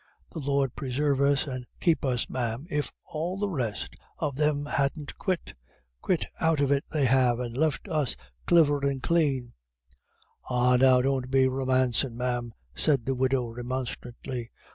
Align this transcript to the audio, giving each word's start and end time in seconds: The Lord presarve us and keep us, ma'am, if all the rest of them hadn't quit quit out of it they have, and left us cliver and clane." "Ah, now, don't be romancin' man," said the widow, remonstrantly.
The 0.31 0.39
Lord 0.39 0.75
presarve 0.75 1.21
us 1.21 1.45
and 1.45 1.67
keep 1.79 2.03
us, 2.03 2.27
ma'am, 2.27 2.65
if 2.71 2.91
all 3.05 3.37
the 3.37 3.47
rest 3.47 3.95
of 4.17 4.35
them 4.35 4.65
hadn't 4.65 5.15
quit 5.19 5.53
quit 6.01 6.25
out 6.39 6.59
of 6.59 6.71
it 6.71 6.83
they 6.91 7.05
have, 7.05 7.39
and 7.39 7.55
left 7.55 7.87
us 7.87 8.17
cliver 8.47 8.79
and 8.79 9.03
clane." 9.03 9.53
"Ah, 10.49 10.75
now, 10.75 11.03
don't 11.03 11.29
be 11.29 11.47
romancin' 11.47 12.15
man," 12.17 12.53
said 12.73 13.05
the 13.05 13.13
widow, 13.13 13.49
remonstrantly. 13.51 14.49